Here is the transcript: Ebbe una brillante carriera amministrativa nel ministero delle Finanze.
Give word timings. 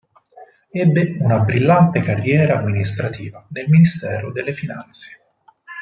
Ebbe 0.83 1.15
una 1.19 1.37
brillante 1.41 2.01
carriera 2.01 2.57
amministrativa 2.57 3.45
nel 3.51 3.69
ministero 3.69 4.31
delle 4.31 4.51
Finanze. 4.51 5.07